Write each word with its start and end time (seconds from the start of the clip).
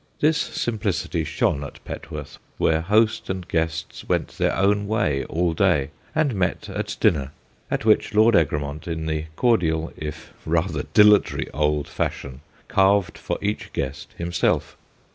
This 0.19 0.39
simplicity 0.39 1.23
shone 1.23 1.63
at 1.63 1.77
Petworth, 1.85 2.39
where 2.57 2.81
host 2.81 3.29
and 3.29 3.47
guests 3.47 4.03
went 4.09 4.29
their 4.29 4.55
own 4.57 4.87
way 4.87 5.25
all 5.25 5.53
day, 5.53 5.91
and 6.15 6.33
met 6.33 6.67
at 6.71 6.97
dinner, 6.99 7.33
at 7.69 7.85
which 7.85 8.15
Lord 8.15 8.35
Egremont 8.35 8.87
in 8.87 9.05
the 9.05 9.25
cordial 9.35 9.93
if 9.95 10.33
rather 10.43 10.85
dilatory 10.95 11.51
old 11.51 11.87
fashion 11.87 12.41
carved 12.67 13.15
for 13.15 13.37
each 13.43 13.71
guest 13.73 14.15
himself. 14.17 14.75